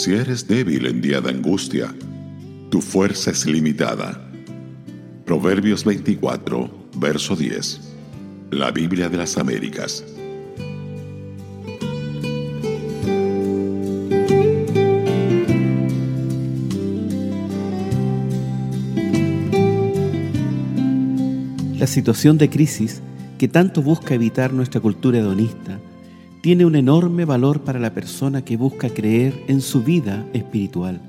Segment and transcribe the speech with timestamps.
[0.00, 1.94] Si eres débil en día de angustia,
[2.70, 4.18] tu fuerza es limitada.
[5.26, 7.80] Proverbios 24, verso 10.
[8.50, 10.02] La Biblia de las Américas.
[21.78, 23.02] La situación de crisis
[23.36, 25.78] que tanto busca evitar nuestra cultura hedonista
[26.40, 31.00] tiene un enorme valor para la persona que busca creer en su vida espiritual.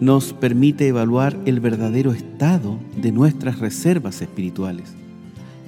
[0.00, 4.92] Nos permite evaluar el verdadero estado de nuestras reservas espirituales.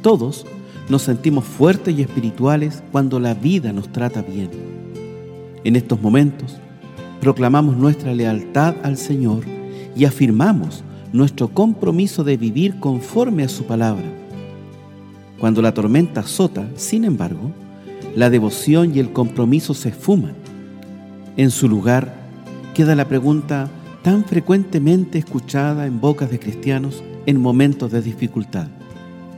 [0.03, 0.47] Todos
[0.89, 4.51] nos sentimos fuertes y espirituales cuando la vida nos trata bien.
[5.63, 6.57] En estos momentos,
[7.21, 9.45] proclamamos nuestra lealtad al Señor
[9.97, 14.05] y afirmamos nuestro compromiso de vivir conforme a su palabra.
[15.39, 17.53] Cuando la tormenta azota, sin embargo,
[18.17, 20.33] la devoción y el compromiso se esfuman.
[21.37, 22.15] En su lugar
[22.75, 23.69] queda la pregunta
[24.03, 28.69] tan frecuentemente escuchada en bocas de cristianos en momentos de dificultad.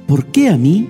[0.06, 0.88] ¿Por qué a mí?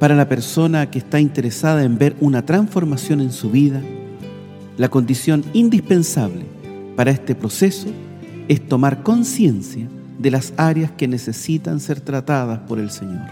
[0.00, 3.80] Para la persona que está interesada en ver una transformación en su vida,
[4.76, 6.46] la condición indispensable
[6.96, 7.88] para este proceso
[8.48, 9.86] es tomar conciencia
[10.18, 13.26] de las áreas que necesitan ser tratadas por el Señor.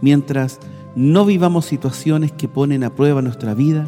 [0.00, 0.60] Mientras
[0.98, 3.86] no vivamos situaciones que ponen a prueba nuestra vida,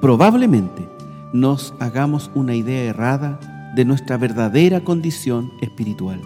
[0.00, 0.88] probablemente
[1.32, 6.20] nos hagamos una idea errada de nuestra verdadera condición espiritual.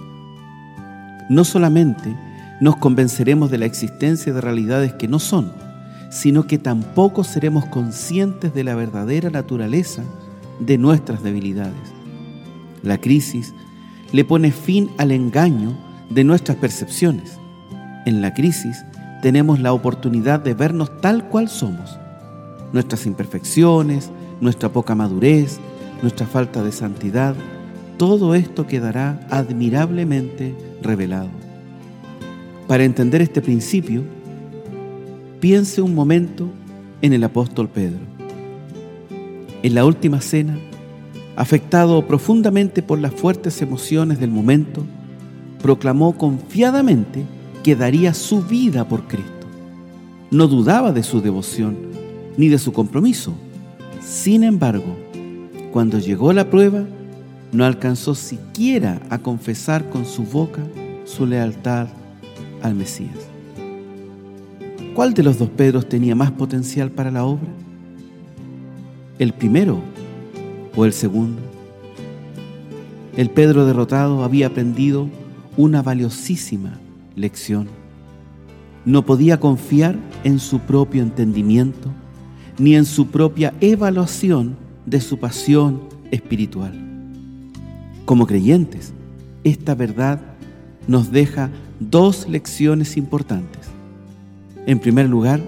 [1.29, 2.17] No solamente
[2.59, 5.53] nos convenceremos de la existencia de realidades que no son,
[6.11, 10.03] sino que tampoco seremos conscientes de la verdadera naturaleza
[10.59, 11.93] de nuestras debilidades.
[12.83, 13.53] La crisis
[14.11, 15.77] le pone fin al engaño
[16.09, 17.39] de nuestras percepciones.
[18.07, 18.87] En la crisis
[19.25, 21.99] tenemos la oportunidad de vernos tal cual somos.
[22.75, 24.11] Nuestras imperfecciones,
[24.43, 25.61] nuestra poca madurez,
[26.03, 27.35] nuestra falta de santidad,
[27.97, 31.31] todo esto quedará admirablemente revelado.
[32.69, 34.03] Para entender este principio,
[35.41, 36.51] piense un momento
[37.01, 38.01] en el apóstol Pedro.
[39.63, 40.59] En la última cena,
[41.35, 44.85] afectado profundamente por las fuertes emociones del momento,
[45.63, 47.25] proclamó confiadamente
[47.65, 49.33] que daría su vida por Cristo.
[50.31, 51.77] No dudaba de su devoción
[52.37, 53.33] ni de su compromiso.
[54.01, 54.95] Sin embargo,
[55.73, 56.85] cuando llegó la prueba,
[57.53, 60.63] no alcanzó siquiera a confesar con su boca
[61.07, 61.89] su lealtad
[62.63, 63.17] al Mesías.
[64.95, 67.49] ¿Cuál de los dos Pedros tenía más potencial para la obra?
[69.19, 69.81] El primero
[70.77, 71.41] o el segundo.
[73.17, 75.09] El Pedro derrotado había aprendido
[75.57, 76.79] una valiosísima
[77.17, 77.69] lección.
[78.85, 81.91] No podía confiar en su propio entendimiento
[82.59, 86.73] ni en su propia evaluación de su pasión espiritual.
[88.05, 88.93] Como creyentes,
[89.43, 90.21] esta verdad
[90.87, 93.63] nos deja dos lecciones importantes.
[94.67, 95.41] En primer lugar,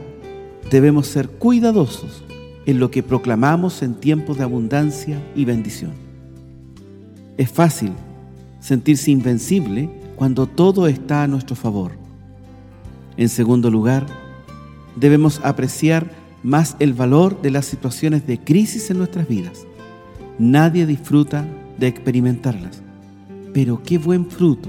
[0.71, 2.25] debemos ser cuidadosos
[2.67, 5.93] en lo que proclamamos en tiempos de abundancia y bendición.
[7.37, 7.93] Es fácil
[8.61, 11.93] sentirse invencible cuando todo está a nuestro favor.
[13.17, 14.07] En segundo lugar,
[14.97, 16.11] debemos apreciar
[16.43, 19.67] más el valor de las situaciones de crisis en nuestras vidas.
[20.39, 21.47] Nadie disfruta
[21.79, 22.83] de experimentarlas,
[23.53, 24.69] pero qué buen fruto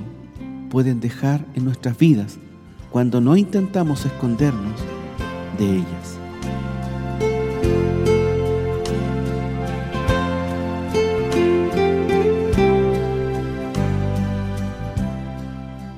[0.70, 2.38] pueden dejar en nuestras vidas
[2.92, 4.80] cuando no intentamos escondernos
[5.58, 6.17] de ellas.